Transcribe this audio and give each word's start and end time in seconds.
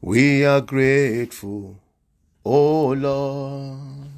We 0.00 0.44
are 0.46 0.60
grateful, 0.60 1.80
oh 2.44 2.88
Lord. 2.92 4.08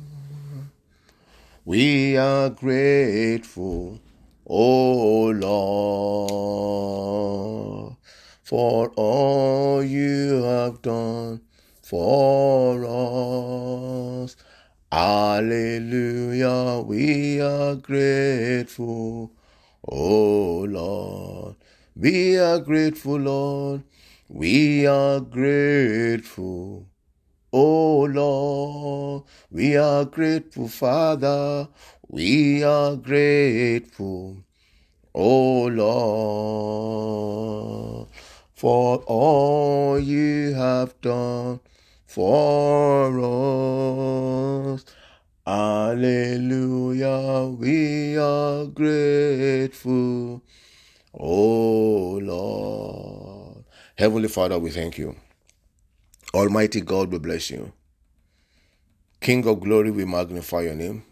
We 1.65 2.19
are 2.19 2.51
grateful, 2.51 3.99
oh 4.47 5.31
Lord, 7.87 7.97
for 8.43 8.91
all 8.97 9.83
you 9.83 10.43
have 10.43 10.83
done 10.83 11.41
for 11.83 12.85
us. 14.25 14.37
Hallelujah, 14.93 16.83
we 16.87 17.41
are 17.41 17.77
grateful, 17.77 19.33
oh 19.89 20.67
Lord. 20.69 21.57
We 21.97 22.39
are 22.39 22.59
grateful, 22.59 23.17
Lord. 23.17 23.83
We 24.33 24.87
are 24.87 25.19
grateful. 25.19 26.87
Oh 27.53 28.03
Lord, 28.05 29.25
we 29.51 29.77
are 29.77 30.05
grateful, 30.05 30.69
Father. 30.69 31.67
We 32.09 32.63
are 32.63 32.95
grateful. 32.95 34.45
Oh 35.13 35.67
Lord, 38.05 38.09
for 38.55 38.99
all 39.09 39.99
you 39.99 40.55
have 40.55 41.01
done 41.01 41.59
for 42.07 43.19
us. 44.75 44.85
Hallelujah, 45.45 46.50
Heavenly 54.01 54.29
Father, 54.29 54.59
we 54.59 54.71
thank 54.71 54.97
you. 54.97 55.15
Almighty 56.33 56.81
God, 56.81 57.13
we 57.13 57.19
bless 57.19 57.51
you. 57.51 57.71
King 59.21 59.47
of 59.47 59.61
glory, 59.61 59.91
we 59.91 60.07
magnify 60.07 60.63
your 60.63 60.75
name. 60.75 61.03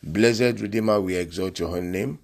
Blessed 0.00 0.60
Redeemer, 0.60 1.00
we 1.00 1.16
exalt 1.16 1.58
your 1.58 1.70
holy 1.70 1.80
name. 1.80 2.20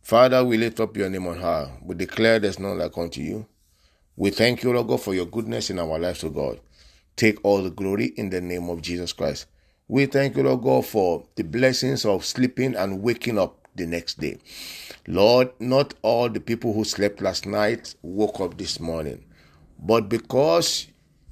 Father, 0.00 0.42
we 0.42 0.56
lift 0.56 0.80
up 0.80 0.96
your 0.96 1.10
name 1.10 1.26
on 1.26 1.36
high. 1.36 1.70
We 1.84 1.96
declare 1.96 2.38
there's 2.38 2.58
none 2.58 2.78
like 2.78 2.96
unto 2.96 3.20
you. 3.20 3.44
We 4.16 4.30
thank 4.30 4.62
you, 4.62 4.72
Lord 4.72 4.88
God, 4.88 5.02
for 5.02 5.12
your 5.12 5.26
goodness 5.26 5.68
in 5.68 5.78
our 5.78 5.98
lives, 5.98 6.24
O 6.24 6.30
God. 6.30 6.58
Take 7.14 7.44
all 7.44 7.62
the 7.62 7.68
glory 7.68 8.14
in 8.16 8.30
the 8.30 8.40
name 8.40 8.70
of 8.70 8.80
Jesus 8.80 9.12
Christ. 9.12 9.44
We 9.86 10.06
thank 10.06 10.34
you, 10.34 10.44
Lord 10.44 10.62
God, 10.62 10.86
for 10.86 11.26
the 11.34 11.44
blessings 11.44 12.06
of 12.06 12.24
sleeping 12.24 12.74
and 12.74 13.02
waking 13.02 13.38
up 13.38 13.59
the 13.74 13.86
next 13.86 14.18
day. 14.18 14.38
Lord, 15.06 15.50
not 15.58 15.94
all 16.02 16.28
the 16.28 16.40
people 16.40 16.72
who 16.72 16.84
slept 16.84 17.20
last 17.20 17.46
night 17.46 17.94
woke 18.02 18.40
up 18.40 18.58
this 18.58 18.80
morning, 18.80 19.24
but 19.78 20.08
because 20.08 20.86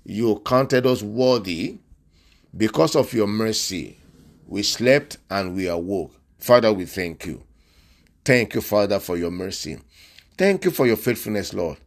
you 0.05 0.41
counted 0.45 0.87
us 0.87 1.03
worthy, 1.03 1.79
because 2.57 2.97
of 2.97 3.13
your 3.13 3.27
mercy, 3.27 3.99
we 4.47 4.63
slept 4.63 5.19
and 5.31 5.55
we 5.55 5.67
awoke. 5.67 6.13
Father, 6.39 6.73
we 6.73 6.87
thank 6.87 7.27
you. 7.27 7.43
Thank 8.25 8.55
you, 8.55 8.61
Father, 8.61 8.99
for 8.99 9.17
your 9.17 9.31
mercy. 9.31 9.79
Thank 10.37 10.65
you 10.65 10.71
for 10.71 10.87
your 10.87 10.97
faithfulness, 10.97 11.53
Lord. 11.53 11.79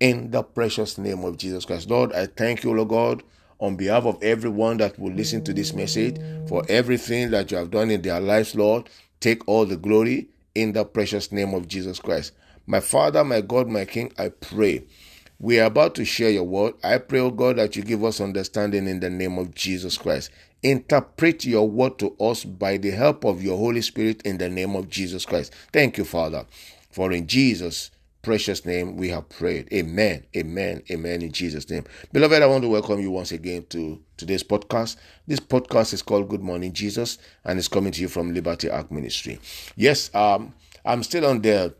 In 0.00 0.30
the 0.30 0.42
precious 0.42 0.96
name 0.98 1.24
of 1.24 1.36
Jesus 1.36 1.64
Christ. 1.64 1.90
Lord, 1.90 2.12
I 2.12 2.26
thank 2.26 2.64
you, 2.64 2.72
Lord 2.72 2.88
God, 2.88 3.22
on 3.58 3.76
behalf 3.76 4.04
of 4.04 4.22
everyone 4.22 4.76
that 4.78 4.98
will 4.98 5.12
listen 5.12 5.42
to 5.44 5.52
this 5.52 5.72
message, 5.72 6.16
for 6.48 6.64
everything 6.68 7.30
that 7.32 7.50
you 7.50 7.56
have 7.56 7.70
done 7.70 7.90
in 7.90 8.02
their 8.02 8.20
lives, 8.20 8.54
Lord. 8.54 8.88
Take 9.20 9.46
all 9.48 9.66
the 9.66 9.76
glory 9.76 10.28
in 10.54 10.72
the 10.72 10.84
precious 10.84 11.32
name 11.32 11.54
of 11.54 11.68
Jesus 11.68 11.98
Christ. 11.98 12.32
My 12.66 12.80
Father, 12.80 13.24
my 13.24 13.40
God, 13.40 13.68
my 13.68 13.84
King, 13.84 14.12
I 14.18 14.28
pray. 14.28 14.84
We 15.40 15.60
are 15.60 15.66
about 15.66 15.94
to 15.94 16.04
share 16.04 16.30
your 16.30 16.44
word. 16.44 16.74
I 16.82 16.98
pray, 16.98 17.20
O 17.20 17.30
God, 17.30 17.56
that 17.56 17.76
you 17.76 17.82
give 17.82 18.04
us 18.04 18.20
understanding 18.20 18.88
in 18.88 19.00
the 19.00 19.10
name 19.10 19.38
of 19.38 19.54
Jesus 19.54 19.96
Christ. 19.96 20.30
Interpret 20.62 21.44
your 21.44 21.68
word 21.68 21.98
to 22.00 22.16
us 22.18 22.44
by 22.44 22.76
the 22.76 22.90
help 22.90 23.24
of 23.24 23.42
your 23.42 23.56
Holy 23.56 23.80
Spirit 23.80 24.20
in 24.22 24.38
the 24.38 24.48
name 24.48 24.74
of 24.74 24.88
Jesus 24.88 25.24
Christ. 25.24 25.54
Thank 25.72 25.96
you, 25.96 26.04
Father. 26.04 26.44
For 26.90 27.12
in 27.12 27.28
Jesus' 27.28 27.92
precious 28.22 28.64
name 28.64 28.96
we 28.96 29.08
have 29.08 29.28
prayed. 29.28 29.68
Amen. 29.72 30.24
Amen. 30.36 30.82
Amen. 30.90 31.22
In 31.22 31.32
Jesus' 31.32 31.68
name. 31.70 31.84
Beloved, 32.12 32.42
I 32.42 32.46
want 32.46 32.62
to 32.62 32.68
welcome 32.68 33.00
you 33.00 33.10
once 33.10 33.32
again 33.32 33.64
to 33.70 34.00
today's 34.16 34.42
podcast. 34.42 34.96
This 35.26 35.40
podcast 35.40 35.92
is 35.92 36.02
called 36.02 36.28
Good 36.28 36.42
Morning 36.42 36.72
Jesus 36.72 37.18
and 37.44 37.58
it's 37.58 37.68
coming 37.68 37.92
to 37.92 38.00
you 38.00 38.08
from 38.08 38.34
Liberty 38.34 38.70
Ark 38.70 38.90
Ministry. 38.90 39.38
Yes, 39.76 40.14
um, 40.14 40.54
I'm 40.84 41.02
still 41.02 41.26
on 41.26 41.42
the 41.42 41.74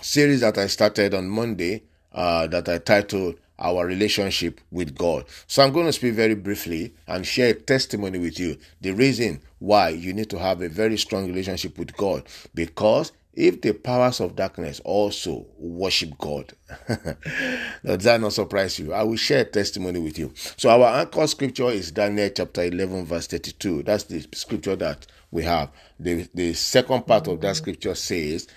series 0.00 0.40
that 0.40 0.58
I 0.58 0.66
started 0.66 1.14
on 1.14 1.28
Monday 1.28 1.82
uh, 2.12 2.46
that 2.48 2.68
I 2.68 2.78
titled 2.78 3.36
our 3.58 3.86
relationship 3.86 4.60
with 4.70 4.96
God. 4.96 5.24
So 5.46 5.62
I'm 5.62 5.72
going 5.72 5.86
to 5.86 5.92
speak 5.92 6.14
very 6.14 6.34
briefly 6.34 6.94
and 7.06 7.26
share 7.26 7.50
a 7.50 7.54
testimony 7.54 8.18
with 8.18 8.38
you. 8.38 8.58
The 8.82 8.92
reason 8.92 9.40
why 9.58 9.90
you 9.90 10.12
need 10.12 10.28
to 10.30 10.38
have 10.38 10.60
a 10.60 10.68
very 10.68 10.98
strong 10.98 11.26
relationship 11.26 11.78
with 11.78 11.96
God 11.96 12.24
because 12.54 13.12
if 13.36 13.60
the 13.60 13.72
powers 13.72 14.20
of 14.20 14.34
darkness 14.34 14.80
also 14.82 15.46
worship 15.58 16.16
God, 16.18 16.54
does 16.88 18.04
that 18.04 18.20
not 18.20 18.32
surprise 18.32 18.78
you? 18.78 18.94
I 18.94 19.02
will 19.02 19.16
share 19.16 19.44
testimony 19.44 20.00
with 20.00 20.18
you. 20.18 20.32
So 20.56 20.70
our 20.70 21.00
anchor 21.00 21.26
scripture 21.26 21.68
is 21.68 21.92
Daniel 21.92 22.30
chapter 22.34 22.62
11 22.64 23.04
verse 23.04 23.26
32. 23.26 23.82
That's 23.82 24.04
the 24.04 24.26
scripture 24.32 24.74
that 24.76 25.06
we 25.30 25.42
have. 25.44 25.70
The, 26.00 26.26
the 26.34 26.54
second 26.54 27.06
part 27.06 27.28
of 27.28 27.42
that 27.42 27.56
scripture 27.56 27.94
says 27.94 28.48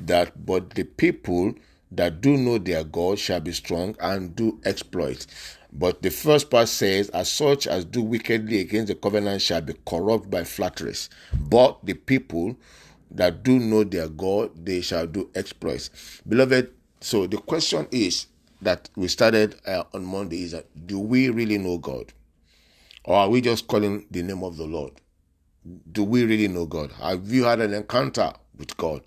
that, 0.00 0.44
but 0.44 0.70
the 0.70 0.84
people 0.84 1.54
that 1.90 2.20
do 2.20 2.36
know 2.36 2.58
their 2.58 2.84
God 2.84 3.18
shall 3.18 3.40
be 3.40 3.52
strong 3.52 3.96
and 4.00 4.36
do 4.36 4.60
exploits. 4.64 5.26
But 5.72 6.02
the 6.02 6.10
first 6.10 6.50
part 6.50 6.68
says, 6.68 7.08
as 7.10 7.30
such 7.30 7.66
as 7.66 7.84
do 7.84 8.02
wickedly 8.02 8.60
against 8.60 8.88
the 8.88 8.94
covenant 8.94 9.42
shall 9.42 9.60
be 9.60 9.74
corrupt 9.86 10.30
by 10.30 10.44
flatteries. 10.44 11.10
But 11.38 11.84
the 11.84 11.94
people 11.94 12.56
that 13.10 13.42
do 13.42 13.58
know 13.58 13.84
their 13.84 14.08
God, 14.08 14.50
they 14.64 14.80
shall 14.80 15.06
do 15.06 15.30
exploits. 15.34 15.90
Beloved, 16.28 16.70
so 17.00 17.26
the 17.26 17.38
question 17.38 17.86
is 17.90 18.26
that 18.62 18.88
we 18.96 19.08
started 19.08 19.56
uh, 19.66 19.84
on 19.94 20.04
Monday 20.04 20.42
is 20.42 20.52
that 20.52 20.66
do 20.86 20.98
we 20.98 21.28
really 21.30 21.58
know 21.58 21.78
God? 21.78 22.12
Or 23.04 23.16
are 23.16 23.28
we 23.28 23.40
just 23.40 23.68
calling 23.68 24.06
the 24.10 24.22
name 24.22 24.42
of 24.42 24.56
the 24.56 24.64
Lord? 24.66 24.92
Do 25.92 26.04
we 26.04 26.24
really 26.24 26.48
know 26.48 26.66
God? 26.66 26.92
Have 26.92 27.30
you 27.32 27.44
had 27.44 27.60
an 27.60 27.74
encounter 27.74 28.32
with 28.56 28.76
God? 28.76 29.02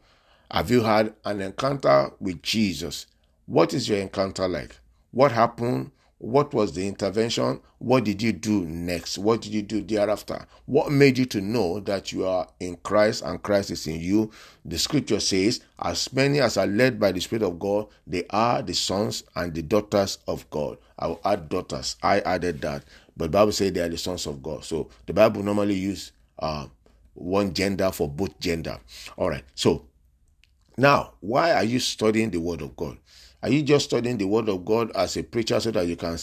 Have 0.51 0.71
you 0.71 0.81
had 0.81 1.13
an 1.25 1.41
encounter 1.41 2.11
with 2.19 2.41
Jesus? 2.41 3.05
What 3.45 3.73
is 3.73 3.89
your 3.89 3.99
encounter 3.99 4.47
like? 4.47 4.77
What 5.11 5.31
happened? 5.31 5.91
What 6.19 6.53
was 6.53 6.73
the 6.73 6.85
intervention? 6.85 7.61
What 7.77 8.03
did 8.03 8.21
you 8.21 8.33
do 8.33 8.65
next? 8.65 9.17
What 9.17 9.41
did 9.41 9.53
you 9.53 9.61
do 9.61 9.81
thereafter? 9.81 10.45
What 10.65 10.91
made 10.91 11.17
you 11.17 11.25
to 11.27 11.39
know 11.39 11.79
that 11.79 12.11
you 12.11 12.25
are 12.27 12.45
in 12.59 12.75
Christ 12.77 13.23
and 13.23 13.41
Christ 13.41 13.71
is 13.71 13.87
in 13.87 14.01
you? 14.01 14.29
The 14.65 14.77
scripture 14.77 15.21
says, 15.21 15.61
as 15.81 16.11
many 16.11 16.41
as 16.41 16.57
are 16.57 16.67
led 16.67 16.99
by 16.99 17.13
the 17.13 17.21
Spirit 17.21 17.43
of 17.43 17.57
God, 17.57 17.87
they 18.05 18.25
are 18.31 18.61
the 18.61 18.73
sons 18.73 19.23
and 19.35 19.53
the 19.53 19.61
daughters 19.61 20.17
of 20.27 20.49
God. 20.49 20.77
I 20.97 21.07
will 21.07 21.21
add 21.23 21.47
daughters. 21.47 21.95
I 22.03 22.19
added 22.19 22.59
that. 22.61 22.83
But 23.15 23.31
Bible 23.31 23.53
says 23.53 23.71
they 23.71 23.79
are 23.81 23.89
the 23.89 23.97
sons 23.97 24.27
of 24.27 24.43
God. 24.43 24.65
So 24.65 24.89
the 25.05 25.13
Bible 25.13 25.41
normally 25.41 25.75
use 25.75 26.11
uh, 26.37 26.67
one 27.13 27.53
gender 27.53 27.91
for 27.91 28.09
both 28.09 28.37
gender. 28.41 28.77
All 29.15 29.29
right. 29.29 29.45
So 29.55 29.85
now, 30.77 31.13
why 31.21 31.53
are 31.53 31.63
you 31.63 31.79
studying 31.79 32.29
the 32.29 32.39
Word 32.39 32.61
of 32.61 32.75
God? 32.75 32.97
Are 33.41 33.49
you 33.49 33.63
just 33.63 33.85
studying 33.85 34.17
the 34.17 34.25
Word 34.27 34.49
of 34.49 34.65
God 34.65 34.91
as 34.95 35.15
a 35.15 35.23
preacher 35.23 35.59
so 35.59 35.71
that 35.71 35.87
you 35.87 35.95
can 35.95 36.17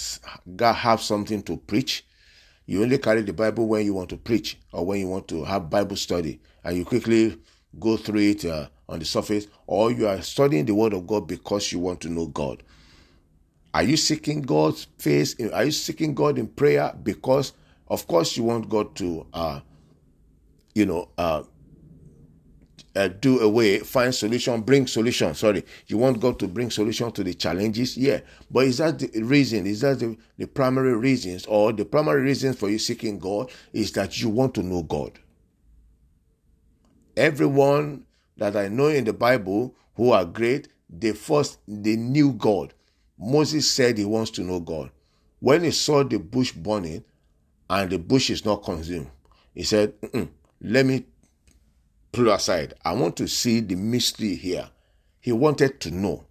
have 0.61 1.01
something 1.01 1.43
to 1.45 1.57
preach? 1.57 2.05
You 2.67 2.83
only 2.83 2.99
carry 2.99 3.23
the 3.23 3.33
Bible 3.33 3.67
when 3.67 3.87
you 3.87 3.95
want 3.95 4.11
to 4.11 4.17
preach 4.17 4.59
or 4.73 4.85
when 4.85 5.01
you 5.01 5.09
want 5.09 5.29
to 5.29 5.45
have 5.45 5.71
Bible 5.71 5.97
study, 5.97 6.41
and 6.63 6.77
you 6.77 6.85
quickly 6.85 7.39
go 7.79 7.97
through 7.97 8.21
it 8.21 8.45
uh, 8.45 8.69
on 8.89 8.99
the 8.99 9.05
surface, 9.05 9.47
or 9.67 9.93
you 9.93 10.07
are 10.07 10.21
studying 10.21 10.67
the 10.67 10.75
Word 10.75 10.93
of 10.93 11.07
God 11.07 11.27
because 11.27 11.73
you 11.73 11.79
want 11.79 12.01
to 12.03 12.09
know 12.09 12.27
God. 12.27 12.63
Are 13.73 13.83
you 13.83 13.97
seeking 13.97 14.43
God's 14.43 14.87
face? 14.99 15.35
Are 15.53 15.65
you 15.65 15.71
seeking 15.71 16.15
God 16.15 16.39
in 16.39 16.49
prayer 16.49 16.95
because, 17.03 17.53
of 17.89 18.07
course, 18.07 18.37
you 18.37 18.45
want 18.45 18.69
God 18.69 18.95
to, 18.97 19.27
uh, 19.33 19.61
you 20.75 20.87
know, 20.87 21.09
uh, 21.19 21.43
uh, 22.97 23.09
do 23.09 23.41
away, 23.41 23.79
find 23.81 24.15
solution, 24.15 24.63
bring 24.63 24.87
solution. 24.87 25.35
Sorry, 25.35 25.65
you 25.87 25.99
want 25.99 26.21
God 26.21 26.39
to 26.39 26.49
bring 26.49 26.71
solution 26.71 27.13
to 27.13 27.23
the 27.23 27.35
challenges? 27.35 27.97
Yeah, 27.97 28.21
but 28.51 28.65
is 28.65 28.79
that 28.79 28.99
the 28.99 29.23
reason? 29.23 29.67
Is 29.67 29.83
that 29.83 30.01
the, 30.01 30.17
the 30.39 30.47
primary 30.47 30.97
reasons, 30.97 31.47
or 31.47 31.73
the 31.73 31.85
primary 31.85 32.23
reasons 32.23 32.59
for 32.59 32.71
you 32.71 32.79
seeking 32.79 33.19
God 33.19 33.51
is 33.73 33.93
that 33.93 34.21
you 34.21 34.31
want 34.31 34.55
to 34.55 34.63
know 34.63 34.83
God? 34.83 35.19
Everyone 37.17 38.05
that 38.37 38.57
I 38.57 38.69
know 38.69 38.89
in 38.89 39.05
the 39.05 39.13
Bible 39.13 39.75
who 39.95 40.13
are 40.13 40.25
great, 40.25 40.69
they 40.89 41.13
first 41.13 41.59
they 41.67 41.97
knew 41.97 42.33
God. 42.33 42.75
Moses 43.19 43.71
said 43.71 43.99
he 43.99 44.05
wants 44.05 44.31
to 44.33 44.43
know 44.43 44.61
God. 44.61 44.91
When 45.41 45.65
he 45.65 45.71
saw 45.71 46.03
the 46.03 46.19
bush 46.19 46.53
burning 46.53 47.05
and 47.69 47.91
the 47.91 47.99
bush 47.99 48.31
is 48.31 48.45
not 48.45 48.63
consumed, 48.63 49.11
he 49.55 49.63
said, 49.63 49.95
"Let 50.61 50.87
me 50.87 51.05
aside. 52.25 52.75
I 52.85 52.93
want 52.93 53.17
to 53.17 53.29
see 53.29 53.61
the 53.61 53.75
mystery 53.75 54.35
here. 54.35 54.71
He 55.21 55.33
wanted 55.33 55.81
to 55.81 55.91
know. 55.91 56.27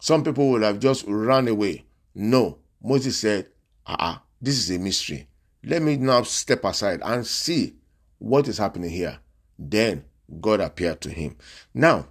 Some 0.00 0.24
people 0.24 0.50
would 0.50 0.62
have 0.62 0.80
just 0.80 1.04
run 1.06 1.48
away. 1.48 1.84
No. 2.14 2.58
Moses 2.82 3.18
said, 3.18 3.48
ah, 3.86 4.16
uh 4.16 4.18
this 4.40 4.58
is 4.58 4.70
a 4.70 4.78
mystery. 4.78 5.26
Let 5.64 5.80
me 5.80 5.96
now 5.96 6.22
step 6.22 6.64
aside 6.64 7.00
and 7.02 7.26
see 7.26 7.74
what 8.18 8.48
is 8.48 8.58
happening 8.58 8.90
here. 8.90 9.18
Then 9.58 10.04
God 10.40 10.60
appeared 10.60 11.00
to 11.02 11.10
him. 11.10 11.36
Now, 11.72 12.08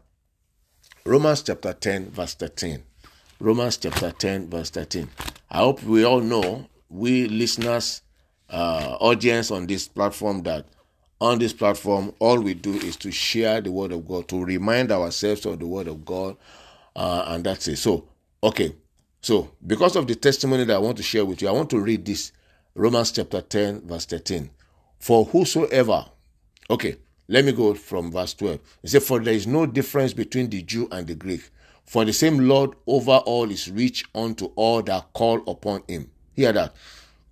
Romans 1.06 1.44
chapter 1.44 1.74
10, 1.74 2.12
verse 2.12 2.34
13. 2.34 2.84
Romans 3.40 3.78
chapter 3.78 4.12
10, 4.12 4.50
verse 4.50 4.70
13. 4.72 5.10
I 5.52 5.58
hope 5.58 5.84
we 5.84 6.04
all 6.04 6.22
know, 6.22 6.68
we 6.90 7.28
listeners, 7.28 8.02
uh, 8.50 8.98
audience 9.00 9.52
on 9.52 9.68
this 9.68 9.88
platform, 9.88 10.44
that 10.44 10.66
on 11.24 11.40
this 11.40 11.54
platform, 11.54 12.14
all 12.20 12.38
we 12.42 12.54
do 12.54 12.74
is 12.74 12.98
to 12.98 13.10
share 13.10 13.62
the 13.62 13.72
word 13.72 13.94
of 13.94 14.06
God, 14.06 14.28
to 14.28 14.44
remind 14.44 14.92
ourselves 14.92 15.46
of 15.46 15.58
the 15.58 15.66
word 15.66 15.88
of 15.88 16.04
God, 16.04 16.36
uh, 16.98 17.24
and 17.28 17.46
that's 17.46 17.66
it. 17.70 17.78
So, 17.78 18.10
okay. 18.44 18.76
So, 19.22 19.50
because 19.66 19.96
of 19.96 20.06
the 20.06 20.16
testimony 20.16 20.66
that 20.66 20.76
I 20.76 20.80
want 20.80 20.98
to 20.98 21.04
share 21.04 21.24
with 21.24 21.42
you, 21.42 21.48
I 21.48 21.52
want 21.54 21.70
to 21.70 21.80
read 21.80 22.06
this 22.06 22.34
Romans 22.76 23.14
chapter 23.14 23.40
10, 23.40 23.88
verse 23.88 24.06
13. 24.06 24.50
For 25.00 25.24
whosoever, 25.24 26.06
okay, 26.70 26.98
let 27.30 27.46
me 27.46 27.54
go 27.54 27.74
from 27.74 28.12
verse 28.12 28.34
12. 28.34 28.60
It 28.84 28.90
said, 28.90 29.04
For 29.04 29.22
there 29.22 29.34
is 29.34 29.48
no 29.48 29.66
difference 29.66 30.12
between 30.12 30.50
the 30.50 30.62
Jew 30.62 30.90
and 30.92 31.08
the 31.08 31.16
Greek, 31.16 31.50
for 31.86 32.04
the 32.04 32.12
same 32.12 32.50
Lord 32.50 32.72
over 32.86 33.22
all 33.26 33.50
is 33.50 33.72
rich 33.72 34.04
unto 34.14 34.48
all 34.58 34.82
that 34.82 35.14
call 35.14 35.42
upon 35.50 35.84
him. 35.88 36.12
Hear 36.34 36.52
that. 36.52 36.76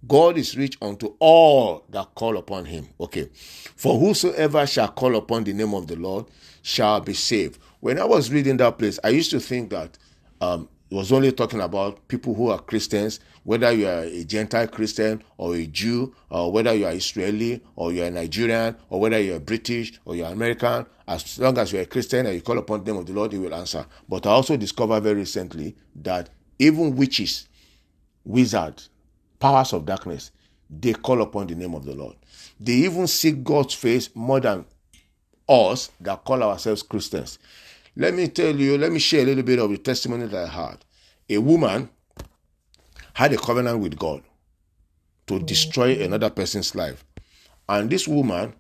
God 0.08 0.38
is 0.38 0.58
rich 0.58 0.78
unto 0.82 1.16
all 1.20 1.84
that 1.90 2.16
call 2.16 2.38
upon 2.38 2.66
him. 2.66 2.88
Okay. 3.00 3.30
For 3.76 4.00
whosoever 4.00 4.66
shall 4.66 4.90
call 4.90 5.16
upon 5.16 5.44
the 5.44 5.54
name 5.54 5.74
of 5.74 5.88
the 5.88 5.96
Lord 5.96 6.26
shall 6.64 7.00
be 7.02 7.14
saved. 7.14 7.60
When 7.80 8.00
I 8.00 8.06
was 8.06 8.32
reading 8.32 8.58
that 8.58 8.78
place, 8.78 9.00
I 9.04 9.10
used 9.10 9.32
to 9.32 9.40
think 9.40 9.70
that 9.72 9.98
um, 10.40 10.68
it 10.90 10.96
was 10.96 11.12
only 11.12 11.32
talking 11.32 11.62
about 11.62 12.08
people 12.08 12.34
who 12.34 12.50
are 12.50 12.60
Christians, 12.60 13.20
whether 13.44 13.72
you 13.72 13.88
are 13.88 14.02
a 14.04 14.24
Gentile 14.24 14.68
Christian 14.68 15.24
or 15.38 15.56
a 15.56 15.66
Jew, 15.66 16.14
or 16.30 16.52
whether 16.52 16.74
you 16.74 16.86
are 16.86 16.92
Israeli 16.92 17.62
or 17.76 17.94
you 17.94 18.04
are 18.04 18.12
Nigerian, 18.12 18.76
or 18.90 19.00
whether 19.00 19.20
you 19.20 19.36
are 19.36 19.40
British 19.40 20.00
or 20.04 20.16
you 20.16 20.26
are 20.26 20.34
American. 20.34 20.86
As 21.08 21.40
long 21.40 21.58
as 21.58 21.72
you 21.72 21.80
are 21.80 21.84
a 21.84 21.86
Christian 21.86 22.26
and 22.26 22.36
you 22.36 22.42
call 22.42 22.58
upon 22.58 22.84
the 22.84 22.92
name 22.92 23.00
of 23.00 23.06
the 23.06 23.14
Lord, 23.14 23.32
He 23.32 23.38
will 23.38 23.54
answer. 23.54 23.86
But 24.10 24.26
I 24.26 24.32
also 24.32 24.58
discovered 24.58 25.02
very 25.02 25.16
recently 25.16 25.76
that 25.96 26.30
even 26.60 26.96
witches, 26.96 27.48
wizards, 28.26 28.90
powers 29.42 29.74
of 29.74 29.86
darkness, 29.86 30.32
they 30.70 30.94
call 30.94 31.22
upon 31.22 31.48
the 31.48 31.56
name 31.56 31.74
of 31.74 31.84
the 31.84 31.94
Lord. 31.94 32.16
They 32.60 32.74
even 32.74 33.08
seek 33.08 33.44
God's 33.44 33.74
face 33.74 34.10
more 34.16 34.40
than 34.40 34.66
us 35.50 35.90
that 36.00 36.24
call 36.24 36.42
ourselves 36.44 36.84
Christians. 36.84 37.40
Let 37.98 38.14
me 38.14 38.30
tell 38.30 38.56
you, 38.56 38.78
let 38.78 38.92
me 38.92 39.00
share 39.00 39.24
a 39.24 39.26
little 39.26 39.44
bit 39.44 39.60
of 39.60 39.70
the 39.70 39.78
testimony 39.78 40.28
that 40.28 40.46
I 40.46 40.48
had. 40.48 40.78
A 41.30 41.40
woman 41.40 41.90
had 43.14 43.34
a 43.34 43.38
covenant 43.38 43.80
with 43.80 43.98
God 43.98 44.24
to 45.28 45.40
destroy 45.40 46.02
another 46.02 46.30
person's 46.30 46.74
life. 46.74 47.04
And 47.68 47.90
this 47.90 48.08
woman 48.08 48.54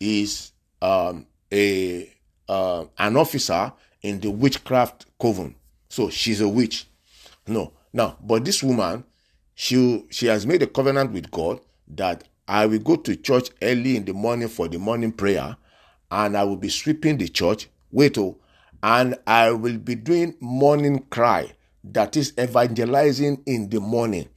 is 0.00 0.52
um, 0.80 1.26
a 1.52 2.12
uh, 2.48 2.84
an 2.98 3.16
officer 3.16 3.72
in 4.02 4.20
the 4.20 4.30
witchcraft 4.30 5.06
coven. 5.20 5.54
So 5.88 6.10
she's 6.10 6.40
a 6.40 6.48
witch. 6.48 6.86
No. 7.46 7.72
Now, 7.92 8.16
but 8.20 8.44
this 8.44 8.62
woman, 8.62 9.04
she 9.62 10.04
she 10.10 10.26
has 10.26 10.44
made 10.44 10.60
a 10.60 10.66
covenant 10.66 11.12
with 11.12 11.30
God 11.30 11.60
that 11.86 12.24
I 12.48 12.66
will 12.66 12.80
go 12.80 12.96
to 12.96 13.14
church 13.14 13.48
early 13.62 13.96
in 13.96 14.04
the 14.04 14.12
morning 14.12 14.48
for 14.48 14.66
the 14.66 14.80
morning 14.80 15.12
prayer 15.12 15.56
and 16.10 16.36
I 16.36 16.42
will 16.42 16.56
be 16.56 16.68
sweeping 16.68 17.16
the 17.16 17.28
church. 17.28 17.68
Wait, 17.92 18.18
oh, 18.18 18.38
and 18.82 19.16
I 19.24 19.52
will 19.52 19.78
be 19.78 19.94
doing 19.94 20.34
morning 20.40 21.06
cry, 21.10 21.52
that 21.84 22.16
is 22.16 22.32
evangelizing 22.36 23.44
in 23.46 23.68
the 23.68 23.78
morning. 23.78 24.28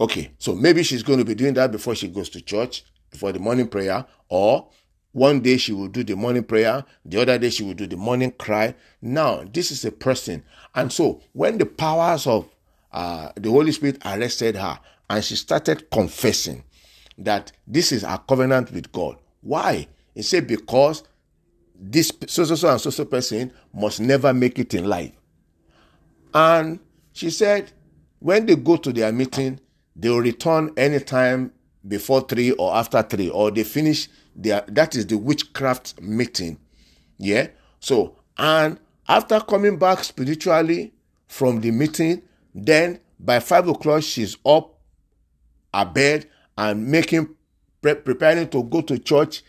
Okay, 0.00 0.30
so 0.38 0.54
maybe 0.54 0.84
she's 0.84 1.02
going 1.02 1.18
to 1.18 1.24
be 1.24 1.34
doing 1.34 1.54
that 1.54 1.72
before 1.72 1.96
she 1.96 2.06
goes 2.06 2.28
to 2.30 2.40
church 2.40 2.84
for 3.10 3.32
the 3.32 3.40
morning 3.40 3.66
prayer, 3.66 4.06
or 4.28 4.68
one 5.10 5.40
day 5.40 5.56
she 5.56 5.72
will 5.72 5.88
do 5.88 6.04
the 6.04 6.14
morning 6.14 6.44
prayer, 6.44 6.84
the 7.04 7.20
other 7.20 7.36
day 7.36 7.50
she 7.50 7.64
will 7.64 7.74
do 7.74 7.88
the 7.88 7.96
morning 7.96 8.30
cry. 8.30 8.76
Now, 9.02 9.42
this 9.52 9.72
is 9.72 9.84
a 9.84 9.90
person. 9.90 10.44
And 10.76 10.92
so, 10.92 11.20
when 11.32 11.58
the 11.58 11.66
powers 11.66 12.28
of 12.28 12.48
uh, 12.92 13.30
the 13.36 13.50
Holy 13.50 13.72
Spirit 13.72 13.98
arrested 14.04 14.56
her 14.56 14.78
and 15.08 15.24
she 15.24 15.36
started 15.36 15.90
confessing 15.90 16.64
that 17.18 17.52
this 17.66 17.92
is 17.92 18.02
her 18.02 18.20
covenant 18.28 18.72
with 18.72 18.90
God. 18.92 19.16
Why? 19.42 19.88
He 20.14 20.22
said, 20.22 20.46
because 20.46 21.04
this 21.74 22.12
so 22.26 22.44
so 22.44 22.54
so 22.54 22.70
and 22.70 22.80
so 22.80 22.90
so 22.90 23.04
person 23.04 23.52
must 23.72 24.00
never 24.00 24.34
make 24.34 24.58
it 24.58 24.74
in 24.74 24.84
life. 24.84 25.12
And 26.34 26.78
she 27.12 27.30
said, 27.30 27.72
when 28.18 28.46
they 28.46 28.56
go 28.56 28.76
to 28.76 28.92
their 28.92 29.12
meeting, 29.12 29.60
they 29.96 30.08
will 30.08 30.20
return 30.20 30.72
anytime 30.76 31.52
before 31.86 32.20
three 32.22 32.52
or 32.52 32.74
after 32.74 33.02
three, 33.02 33.30
or 33.30 33.50
they 33.50 33.64
finish 33.64 34.08
their 34.36 34.62
that 34.68 34.94
is 34.94 35.06
the 35.06 35.16
witchcraft 35.16 36.00
meeting. 36.00 36.58
Yeah. 37.18 37.48
So 37.80 38.16
and 38.36 38.78
after 39.08 39.40
coming 39.40 39.78
back 39.78 40.04
spiritually 40.04 40.92
from 41.26 41.60
the 41.60 41.70
meeting, 41.70 42.22
then 42.54 43.00
by 43.18 43.40
five 43.40 43.68
o'clock 43.68 44.02
she's 44.02 44.36
up 44.44 44.74
a 45.72 45.84
bed 45.86 46.28
and 46.58 46.86
making 46.86 47.34
pre- 47.80 47.94
preparing 47.94 48.48
to 48.48 48.62
go 48.64 48.80
to 48.80 48.98
church 48.98 49.42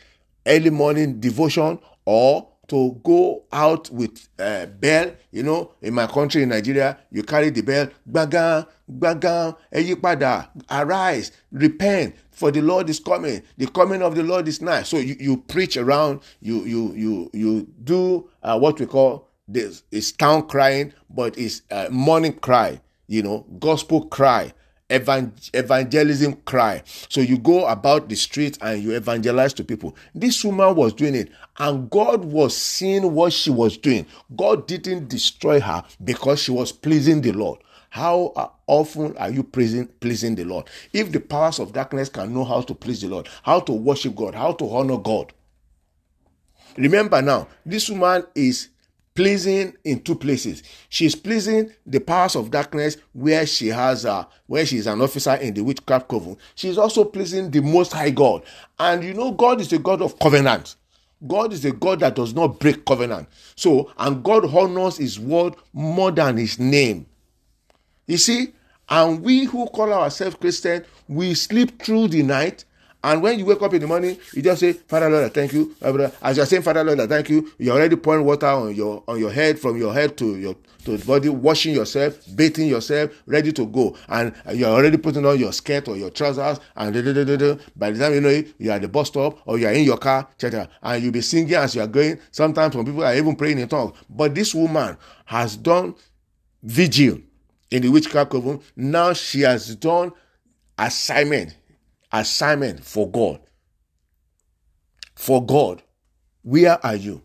early 0.45 0.69
morning 0.69 1.19
devotion 1.19 1.80
or 2.06 2.48
to 2.68 2.98
go 3.03 3.44
out 3.51 3.89
with 3.89 4.30
a 4.39 4.65
bell. 4.65 5.12
You 5.31 5.44
know, 5.44 5.74
in 5.81 5.94
my 5.94 6.07
country, 6.07 6.44
in 6.44 6.50
Nigeria, 6.50 6.98
you 7.12 7.21
carry 7.21 7.50
the 7.50 7.62
bell, 7.62 7.89
bagan, 8.09 8.65
bagan, 8.89 9.57
eyipada, 9.74 10.47
arise, 10.69 11.31
repent, 11.51 12.15
for 12.31 12.50
the 12.50 12.62
Lord 12.62 12.89
is 12.89 13.00
coming. 13.00 13.42
The 13.57 13.68
coming 13.68 14.01
of 14.01 14.15
the 14.15 14.24
Lord 14.24 14.47
is 14.47 14.62
nigh. 14.62 14.83
So 14.83 14.97
you, 14.97 15.18
you 15.19 15.38
preach 15.38 15.75
around, 15.75 16.21
you 16.39 16.63
you 16.63 16.94
you 16.94 17.30
you 17.33 17.68
do 17.83 18.30
uh, 18.42 18.57
what 18.57 18.80
we 18.80 18.86
call 18.86 19.27
this 19.50 19.83
is 19.92 20.13
town 20.13 20.47
crying, 20.47 20.94
but 21.09 21.38
it's 21.38 21.63
uh, 21.71 21.89
morning 21.92 22.33
cry. 22.33 22.80
You 23.11 23.23
know, 23.23 23.45
gospel 23.59 24.05
cry 24.05 24.53
evangelism 24.89 26.33
cry. 26.45 26.83
So 26.85 27.21
you 27.21 27.37
go 27.37 27.65
about 27.65 28.09
the 28.09 28.15
street 28.15 28.57
and 28.61 28.83
you 28.83 28.91
evangelize 28.91 29.53
to 29.53 29.63
people. 29.63 29.95
This 30.13 30.43
woman 30.43 30.75
was 30.75 30.93
doing 30.93 31.15
it, 31.15 31.31
and 31.59 31.89
God 31.89 32.25
was 32.25 32.55
seeing 32.55 33.13
what 33.13 33.31
she 33.33 33.49
was 33.49 33.77
doing. 33.77 34.05
God 34.35 34.67
didn't 34.67 35.07
destroy 35.07 35.59
her 35.61 35.83
because 36.03 36.41
she 36.41 36.51
was 36.51 36.71
pleasing 36.71 37.21
the 37.21 37.31
Lord. 37.31 37.59
How 37.89 38.33
uh, 38.35 38.47
often 38.67 39.17
are 39.17 39.29
you 39.29 39.43
pleasing, 39.43 39.87
pleasing 39.87 40.35
the 40.35 40.45
Lord? 40.45 40.69
If 40.93 41.11
the 41.11 41.19
powers 41.19 41.59
of 41.59 41.73
darkness 41.73 42.09
can 42.09 42.33
know 42.33 42.45
how 42.45 42.61
to 42.61 42.73
please 42.73 43.01
the 43.01 43.09
Lord, 43.09 43.27
how 43.44 43.59
to 43.61 43.71
worship 43.71 44.15
God, 44.15 44.35
how 44.35 44.53
to 44.53 44.69
honor 44.69 44.97
God. 44.97 45.33
Remember 46.77 47.21
now, 47.21 47.47
this 47.65 47.89
woman 47.89 48.23
is 48.33 48.69
pleasing 49.13 49.73
in 49.83 50.01
two 50.01 50.15
places. 50.15 50.63
She's 50.89 51.15
pleasing 51.15 51.71
the 51.85 51.99
powers 51.99 52.35
of 52.35 52.51
darkness 52.51 52.97
where 53.13 53.45
she 53.45 53.68
has 53.68 54.06
a 54.06 54.27
where 54.47 54.65
she 54.65 54.77
is 54.77 54.87
an 54.87 55.01
officer 55.01 55.35
in 55.35 55.53
the 55.53 55.61
witchcraft 55.61 56.07
coven. 56.07 56.37
She's 56.56 56.77
also 56.77 57.03
pleasing 57.03 57.51
the 57.51 57.61
most 57.61 57.94
high 57.94 58.09
God. 58.09 58.44
And 58.80 59.03
you 59.03 59.13
know, 59.13 59.31
God 59.31 59.61
is 59.61 59.71
a 59.73 59.80
God 59.80 60.01
of 60.01 60.18
covenant. 60.19 60.75
God 61.27 61.53
is 61.53 61.63
a 61.65 61.71
God 61.71 61.99
that 61.99 62.15
does 62.15 62.33
not 62.33 62.59
break 62.59 62.85
covenant. 62.85 63.27
So, 63.56 63.91
and 63.97 64.23
God 64.23 64.45
honors 64.45 64.97
his 64.97 65.19
word 65.19 65.53
more 65.71 66.11
than 66.11 66.37
his 66.37 66.57
name. 66.57 67.06
You 68.07 68.18
see, 68.18 68.53
and 68.89 69.21
we 69.21 69.45
who 69.45 69.68
call 69.68 69.94
ourselves 69.94 70.35
Christian, 70.35 70.83
we 71.07 71.33
sleep 71.35 71.81
through 71.81 72.09
the 72.09 72.23
night 72.23 72.65
and 73.03 73.21
when 73.21 73.39
you 73.39 73.45
wake 73.45 73.61
up 73.61 73.73
in 73.73 73.81
the 73.81 73.87
morning, 73.87 74.17
you 74.33 74.41
just 74.41 74.59
say, 74.59 74.73
Father 74.73 75.09
Lord, 75.09 75.23
I 75.23 75.29
thank 75.29 75.53
you. 75.53 75.75
As 76.21 76.37
you're 76.37 76.45
saying, 76.45 76.61
Father 76.61 76.83
Lord, 76.83 76.99
I 76.99 77.07
thank 77.07 77.29
you, 77.29 77.51
you're 77.57 77.75
already 77.75 77.95
pouring 77.95 78.25
water 78.25 78.47
on 78.47 78.75
your 78.75 79.03
on 79.07 79.19
your 79.19 79.31
head, 79.31 79.57
from 79.59 79.77
your 79.77 79.93
head 79.93 80.17
to 80.17 80.37
your 80.37 80.55
to 80.85 80.97
the 80.97 81.05
body, 81.05 81.29
washing 81.29 81.73
yourself, 81.73 82.17
bathing 82.35 82.67
yourself, 82.67 83.11
ready 83.25 83.51
to 83.53 83.65
go. 83.65 83.95
And 84.07 84.33
you're 84.53 84.69
already 84.69 84.97
putting 84.97 85.25
on 85.25 85.39
your 85.39 85.53
skirt 85.53 85.87
or 85.87 85.97
your 85.97 86.09
trousers, 86.09 86.59
and 86.75 86.93
da, 86.93 87.01
da, 87.13 87.37
da, 87.37 87.55
by 87.75 87.91
the 87.91 87.99
time 87.99 88.13
you 88.13 88.21
know 88.21 88.29
it, 88.29 88.53
you're 88.57 88.73
at 88.73 88.81
the 88.81 88.87
bus 88.87 89.07
stop 89.07 89.39
or 89.45 89.57
you're 89.57 89.71
in 89.71 89.83
your 89.83 89.97
car, 89.97 90.27
etc. 90.31 90.69
And 90.83 91.03
you'll 91.03 91.11
be 91.11 91.21
singing 91.21 91.53
as 91.55 91.75
you're 91.75 91.87
going. 91.87 92.19
Sometimes 92.31 92.73
some 92.75 92.85
people 92.85 93.03
are 93.03 93.15
even 93.15 93.35
praying 93.35 93.59
in 93.59 93.67
tongues. 93.67 93.97
But 94.09 94.35
this 94.35 94.53
woman 94.53 94.97
has 95.25 95.57
done 95.57 95.95
vigil 96.63 97.19
in 97.71 97.81
the 97.81 97.89
witchcraft 97.89 98.31
coven. 98.31 98.59
Now 98.75 99.13
she 99.13 99.41
has 99.41 99.75
done 99.75 100.11
assignment 100.77 101.55
assignment 102.11 102.83
for 102.83 103.09
God. 103.09 103.39
For 105.15 105.45
God, 105.45 105.81
where 106.44 106.83
are 106.85 106.95
you? 106.95 107.21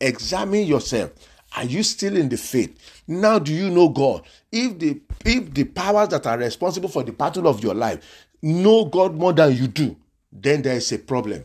Examine 0.00 0.64
yourself. 0.64 1.12
Are 1.56 1.64
you 1.64 1.82
still 1.82 2.16
in 2.16 2.28
the 2.28 2.36
faith? 2.36 3.02
Now 3.06 3.38
do 3.38 3.52
you 3.52 3.70
know 3.70 3.88
God? 3.88 4.22
If 4.50 4.78
the 4.78 5.00
if 5.24 5.54
the 5.54 5.64
powers 5.64 6.08
that 6.08 6.26
are 6.26 6.38
responsible 6.38 6.88
for 6.88 7.02
the 7.02 7.12
battle 7.12 7.48
of 7.48 7.62
your 7.62 7.74
life 7.74 8.26
know 8.42 8.84
God 8.84 9.14
more 9.14 9.32
than 9.32 9.56
you 9.56 9.68
do, 9.68 9.96
then 10.32 10.62
there 10.62 10.76
is 10.76 10.92
a 10.92 10.98
problem. 10.98 11.44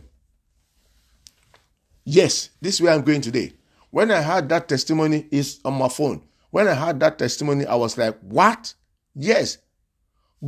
Yes, 2.03 2.50
this 2.59 2.75
is 2.75 2.81
where 2.81 2.93
I'm 2.93 3.03
going 3.03 3.21
today. 3.21 3.53
When 3.91 4.12
I 4.12 4.21
had 4.21 4.50
that 4.50 4.67
testimony 4.67 5.27
is 5.31 5.59
on 5.63 5.74
my 5.75 5.89
phone. 5.89 6.24
When 6.51 6.67
I 6.67 6.74
had 6.74 7.00
that 7.01 7.19
testimony, 7.19 7.65
I 7.65 7.75
was 7.75 7.98
like, 7.98 8.17
what? 8.21 8.74
Yes. 9.15 9.59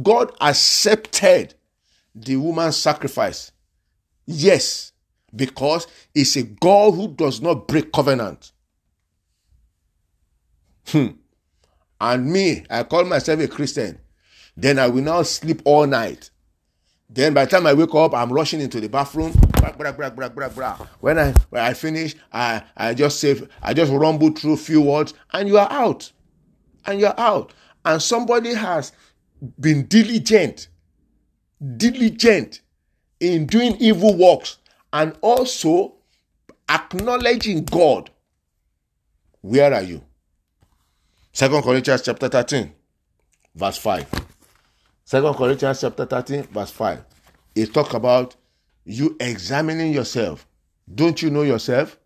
God 0.01 0.35
accepted 0.41 1.53
the 2.15 2.36
woman's 2.36 2.77
sacrifice. 2.77 3.51
Yes, 4.25 4.91
because 5.36 5.88
it's 6.13 6.36
a 6.36 6.44
God 6.44 6.91
who 6.94 7.13
does 7.13 7.41
not 7.41 7.68
break 7.68 7.91
covenant. 7.91 8.51
Hmm. 10.88 11.08
And 12.00 12.32
me, 12.32 12.65
I 12.70 12.84
call 12.84 13.06
myself 13.06 13.39
a 13.39 13.48
Christian. 13.48 14.00
Then 14.58 14.80
I 14.80 14.88
will 14.88 15.03
now 15.03 15.22
sleep 15.24 15.62
all 15.65 15.86
night. 15.86 16.30
Then 17.10 17.34
by 17.34 17.46
the 17.46 17.51
time 17.51 17.68
I 17.68 17.74
wake 17.74 17.94
up, 17.94 18.13
I'm 18.13 18.32
rushing 18.32 18.62
into 18.62 18.80
the 18.80 18.88
bathroom. 18.88 19.34
Bra, 19.77 19.91
bra, 19.91 20.30
bra. 20.50 20.77
When 21.01 21.20
I 21.20 21.34
when 21.50 21.62
I 21.62 21.74
finish, 21.74 22.15
I, 22.32 22.63
I 22.75 22.94
just 22.94 23.20
say 23.20 23.39
I 23.62 23.74
just 23.74 23.91
rumble 23.91 24.32
through 24.32 24.53
a 24.53 24.58
few 24.58 24.82
words, 24.82 25.13
and 25.34 25.48
you 25.48 25.58
are 25.58 25.72
out. 25.72 26.12
And 26.86 27.00
you're 27.00 27.20
out. 27.20 27.53
And 27.84 28.01
somebody 28.01 28.53
has 28.53 28.91
been 29.60 29.88
diligent, 29.88 30.70
diligent 31.77 32.62
in 33.20 33.46
doing 33.46 33.75
evil 33.80 34.18
works 34.18 34.58
and 34.94 35.15
also 35.22 35.94
acknowledging 36.70 37.63
God. 37.65 38.10
Where 39.41 39.74
are 39.74 39.82
you? 39.82 40.01
Second 41.34 41.63
Corinthians 41.63 42.01
chapter 42.01 42.27
13, 42.27 42.72
verse 43.56 43.77
5. 43.77 44.08
Second 45.06 45.34
Corinthians 45.36 45.82
chapter 45.82 46.06
13, 46.06 46.44
verse 46.44 46.72
5. 46.72 47.03
It 47.56 47.74
talk 47.74 47.94
about 47.94 48.36
you 48.86 49.15
examining 49.20 49.94
yourself. 49.94 50.48
Don't 50.94 51.22
you 51.22 51.30
know 51.30 51.44
yourself? 51.44 51.98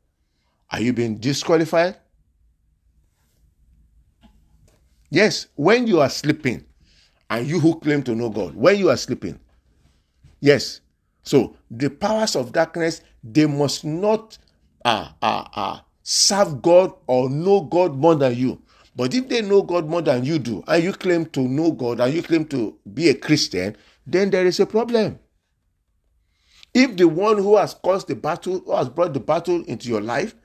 Are 0.72 0.82
you 0.82 0.94
being 0.94 1.18
disqualified? 1.18 1.98
Yes, 5.10 5.48
when 5.56 5.88
you 5.88 6.02
are 6.02 6.10
sleeping, 6.10 6.66
and 7.30 7.48
you 7.48 7.60
who 7.60 7.80
claim 7.80 8.04
to 8.04 8.16
know 8.16 8.30
God, 8.30 8.56
when 8.56 8.78
you 8.78 8.90
are 8.90 8.98
sleeping, 8.98 9.40
yes. 10.46 10.82
So 11.24 11.58
the 11.72 11.90
powers 11.90 12.36
of 12.36 12.52
darkness, 12.52 13.02
they 13.24 13.48
must 13.48 13.84
not 13.84 14.38
uh, 14.86 15.10
uh, 15.22 15.46
uh, 15.54 15.80
serve 16.04 16.62
God 16.62 16.94
or 17.08 17.30
know 17.30 17.62
God 17.62 17.96
more 17.96 18.16
than 18.16 18.36
you. 18.36 18.62
But 18.96 19.14
if 19.14 19.28
they 19.28 19.42
know 19.42 19.62
God 19.64 19.88
more 19.88 20.02
than 20.02 20.24
you 20.24 20.40
do, 20.40 20.64
and 20.68 20.84
you 20.84 20.94
claim 20.94 21.26
to 21.28 21.42
know 21.42 21.72
God 21.72 22.00
and 22.00 22.14
you 22.14 22.24
claim 22.24 22.46
to 22.46 22.78
be 22.94 23.10
a 23.10 23.16
Christian, 23.16 23.76
then 24.08 24.30
there 24.30 24.46
is 24.46 24.60
a 24.60 24.66
problem. 24.66 25.20
If 26.74 26.96
the 26.96 27.08
one 27.08 27.38
who 27.38 27.58
has 27.58 27.74
caused 27.74 28.08
the 28.08 28.16
battle, 28.16 28.60
who 28.60 28.76
has 28.76 28.88
brought 28.90 29.14
the 29.14 29.20
battle 29.20 29.64
into 29.66 29.90
your 29.90 30.02
life, 30.02 30.36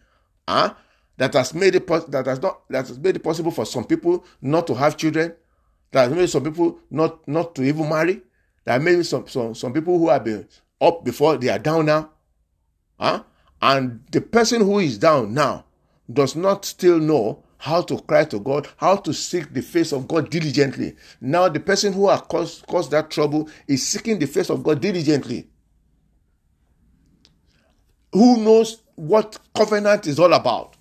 uh, 0.49 0.71
that 1.19 1.35
has 1.35 1.52
made 1.54 1.75
it 1.75 1.87
that 1.87 2.25
has 2.26 2.40
not 2.40 2.62
that 2.71 2.88
has 2.88 2.99
made 2.99 3.16
it 3.16 3.23
possible 3.23 3.50
for 3.50 3.66
some 3.66 3.85
people 3.85 4.25
not 4.40 4.66
to 4.66 4.75
have 4.75 4.97
children, 4.97 5.35
that 5.92 6.09
has 6.09 6.12
made 6.12 6.30
some 6.30 6.45
people 6.45 6.78
not 6.90 7.26
not 7.28 7.54
to 7.57 7.62
even 7.62 7.88
marry, 7.88 8.23
that 8.64 8.83
made 8.83 9.05
some 9.07 9.26
some 9.26 9.55
some 9.55 9.73
people 9.73 9.99
who 9.99 10.09
have 10.09 10.25
been 10.25 10.47
up 10.81 11.05
before 11.05 11.37
they 11.37 11.49
are 11.49 11.59
down 11.59 11.87
now, 11.87 12.11
huh? 12.99 13.23
And 13.62 14.05
the 14.11 14.21
person 14.21 14.62
who 14.62 14.79
is 14.79 14.99
down 14.99 15.35
now 15.35 15.64
does 16.12 16.35
not 16.35 16.64
still 16.64 16.99
know 16.99 17.45
how 17.59 17.83
to 17.83 18.00
cry 18.00 18.25
to 18.25 18.40
God, 18.40 18.69
how 18.79 18.97
to 18.97 19.12
seek 19.12 19.52
the 19.52 19.61
face 19.61 19.93
of 19.93 20.09
God 20.09 20.31
diligently. 20.31 20.97
Now, 21.21 21.49
the 21.49 21.61
person 21.61 21.93
who 21.93 22.09
has 22.09 22.23
caused, 22.23 22.67
caused 22.67 22.90
that 22.93 23.11
trouble 23.11 23.50
is 23.69 23.87
seeking 23.87 24.19
the 24.19 24.26
face 24.26 24.49
of 24.49 24.62
God 24.62 24.81
diligently. 24.81 25.47
Who 28.12 28.38
knows 28.38 28.83
what 28.95 29.38
covenant 29.55 30.07
is 30.07 30.19
all 30.19 30.33
about 30.33 30.76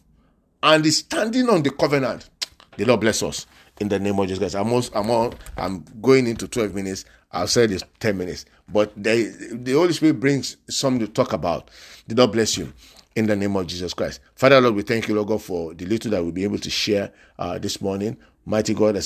and 0.64 0.86
is 0.86 1.00
standing 1.00 1.50
on 1.50 1.64
the 1.64 1.72
covenant. 1.72 2.30
The 2.78 2.86
Lord 2.86 3.02
bless 3.02 3.24
us 3.24 3.46
in 3.80 3.90
the 3.90 4.00
name 4.00 4.20
of 4.20 4.28
Jesus 4.28 4.40
Christ. 4.40 4.56
I'm, 4.56 4.70
most, 4.70 4.96
I'm, 4.96 5.10
all, 5.10 5.34
I'm 5.58 5.84
going 6.02 6.28
into 6.28 6.48
12 6.48 6.74
minutes. 6.74 7.06
I'll 7.32 7.48
say 7.48 7.68
this 7.68 7.84
10 8.00 8.18
minutes. 8.18 8.46
But 8.68 8.92
they, 8.96 9.24
the 9.24 9.74
Holy 9.74 9.94
Spirit 9.94 10.20
brings 10.20 10.58
something 10.70 11.06
to 11.06 11.12
talk 11.12 11.34
about. 11.34 11.70
The 12.08 12.16
Lord 12.16 12.32
bless 12.34 12.58
you 12.58 12.74
in 13.16 13.28
the 13.28 13.36
name 13.36 13.56
of 13.56 13.68
Jesus 13.68 13.94
Christ. 13.94 14.20
Father, 14.36 14.60
Lord, 14.62 14.76
we 14.76 14.82
thank 14.82 15.08
you, 15.08 15.16
Lord 15.16 15.28
God, 15.28 15.42
for 15.42 15.74
the 15.74 15.86
little 15.86 16.12
that 16.12 16.24
we'll 16.24 16.32
be 16.32 16.44
able 16.44 16.60
to 16.60 16.70
share 16.70 17.12
uh, 17.38 17.60
this 17.60 17.82
morning. 17.82 18.18
Mighty 18.46 18.74
God, 18.74 18.98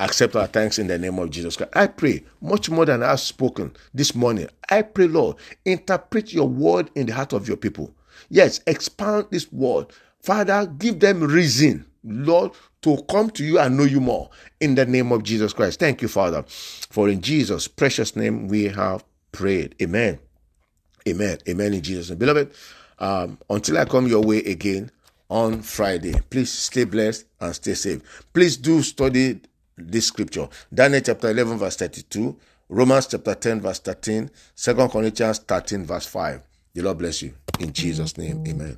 accept 0.00 0.36
our 0.36 0.46
thanks 0.46 0.78
in 0.78 0.86
the 0.86 0.98
name 0.98 1.18
of 1.18 1.30
Jesus 1.30 1.56
Christ. 1.56 1.72
I 1.74 1.86
pray 1.88 2.24
much 2.40 2.70
more 2.70 2.84
than 2.84 3.02
I've 3.02 3.20
spoken 3.20 3.74
this 3.94 4.14
morning. 4.14 4.48
I 4.70 4.82
pray, 4.82 5.06
Lord, 5.06 5.36
interpret 5.64 6.32
your 6.32 6.48
word 6.48 6.90
in 6.94 7.06
the 7.06 7.14
heart 7.14 7.32
of 7.32 7.48
your 7.48 7.56
people. 7.56 7.92
Yes, 8.28 8.60
expand 8.66 9.26
this 9.30 9.50
word. 9.52 9.86
Father, 10.20 10.66
give 10.66 11.00
them 11.00 11.22
reason, 11.22 11.86
Lord, 12.04 12.52
to 12.82 12.96
come 13.08 13.30
to 13.30 13.44
you 13.44 13.58
and 13.58 13.76
know 13.76 13.84
you 13.84 14.00
more 14.00 14.30
in 14.60 14.74
the 14.74 14.86
name 14.86 15.12
of 15.12 15.22
Jesus 15.22 15.52
Christ. 15.52 15.80
Thank 15.80 16.02
you, 16.02 16.08
Father, 16.08 16.44
for 16.46 17.08
in 17.08 17.20
Jesus' 17.20 17.68
precious 17.68 18.14
name 18.14 18.48
we 18.48 18.64
have 18.64 19.04
prayed. 19.32 19.74
Amen. 19.82 20.18
Amen. 21.08 21.38
Amen 21.48 21.74
in 21.74 21.82
Jesus' 21.82 22.10
name. 22.10 22.18
Beloved, 22.18 22.52
um, 22.98 23.38
until 23.50 23.78
I 23.78 23.84
come 23.84 24.06
your 24.06 24.22
way 24.22 24.38
again 24.38 24.90
on 25.28 25.62
Friday, 25.62 26.14
please 26.30 26.52
stay 26.52 26.84
blessed 26.84 27.26
and 27.40 27.54
stay 27.54 27.74
safe. 27.74 28.24
Please 28.32 28.56
do 28.56 28.82
study 28.82 29.40
this 29.76 30.06
scripture. 30.06 30.48
Daniel 30.72 31.00
chapter 31.00 31.30
11, 31.30 31.58
verse 31.58 31.76
32, 31.76 32.36
Romans 32.68 33.06
chapter 33.06 33.34
10, 33.34 33.60
verse 33.60 33.78
13, 33.80 34.30
2 34.56 34.74
Corinthians 34.88 35.38
13, 35.38 35.84
verse 35.84 36.06
5. 36.06 36.42
The 36.74 36.82
Lord 36.82 36.98
bless 36.98 37.22
you. 37.22 37.34
In 37.60 37.72
Jesus' 37.72 38.16
name, 38.18 38.44
amen. 38.46 38.66